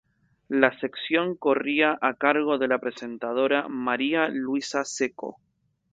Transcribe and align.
La 0.49 0.75
sección 0.79 1.35
corría 1.35 1.95
a 2.01 2.15
cargo 2.15 2.57
de 2.57 2.67
la 2.67 2.79
presentadora 2.79 3.67
María 3.67 4.29
Luisa 4.29 4.83
Seco. 4.83 5.37